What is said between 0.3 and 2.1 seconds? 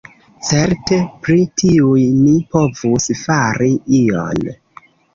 Certe pri tiuj